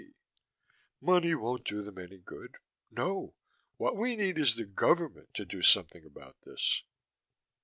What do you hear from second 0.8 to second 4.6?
Money won't do them any good. No. What we need is